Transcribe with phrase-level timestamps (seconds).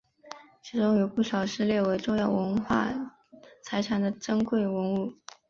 [0.63, 2.89] 其中有不少是列为重要文化
[3.61, 5.13] 财产的珍贵文物。